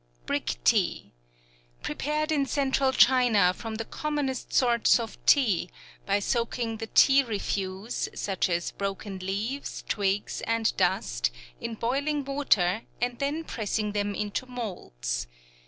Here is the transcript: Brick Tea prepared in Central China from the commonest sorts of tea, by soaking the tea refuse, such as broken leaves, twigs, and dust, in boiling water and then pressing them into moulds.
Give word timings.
Brick 0.25 0.55
Tea 0.63 1.13
prepared 1.83 2.31
in 2.31 2.47
Central 2.47 2.91
China 2.91 3.53
from 3.53 3.75
the 3.75 3.85
commonest 3.85 4.51
sorts 4.51 4.99
of 4.99 5.23
tea, 5.27 5.69
by 6.07 6.17
soaking 6.17 6.77
the 6.77 6.87
tea 6.87 7.21
refuse, 7.21 8.09
such 8.15 8.49
as 8.49 8.71
broken 8.71 9.19
leaves, 9.19 9.83
twigs, 9.87 10.41
and 10.47 10.75
dust, 10.75 11.29
in 11.59 11.75
boiling 11.75 12.25
water 12.25 12.81
and 12.99 13.19
then 13.19 13.43
pressing 13.43 13.91
them 13.91 14.15
into 14.15 14.47
moulds. 14.47 15.27